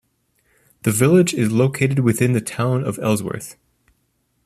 [0.81, 3.55] The village is located within the Town of Ellsworth.